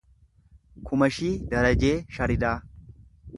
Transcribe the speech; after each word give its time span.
Kumashii 0.87 1.29
Darajee 1.51 1.93
Sharidaa 2.17 2.55